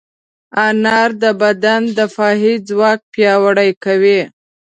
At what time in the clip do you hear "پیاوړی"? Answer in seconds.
3.13-3.69